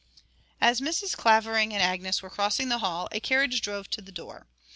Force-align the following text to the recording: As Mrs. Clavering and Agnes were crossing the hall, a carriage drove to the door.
As 0.59 0.81
Mrs. 0.81 1.15
Clavering 1.15 1.73
and 1.75 1.83
Agnes 1.83 2.23
were 2.23 2.29
crossing 2.31 2.69
the 2.69 2.79
hall, 2.79 3.07
a 3.11 3.19
carriage 3.19 3.61
drove 3.61 3.87
to 3.91 4.01
the 4.01 4.11
door. 4.11 4.47